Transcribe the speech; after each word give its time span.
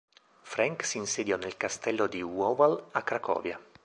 Frank 0.41 0.83
si 0.83 0.97
insediò 0.97 1.37
nel 1.37 1.57
castello 1.57 2.07
di 2.07 2.23
Wawel 2.23 2.85
a 2.93 3.03
Cracovia. 3.03 3.59